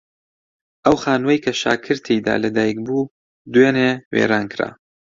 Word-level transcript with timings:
ئەو 0.85 0.95
خانووەی 1.03 1.41
کە 1.45 1.51
شاکر 1.61 1.97
تێیدا 2.05 2.35
لەدایک 2.43 2.77
بوو 2.85 3.11
دوێنێ 3.53 3.91
وێران 4.13 4.45
کرا. 4.53 4.69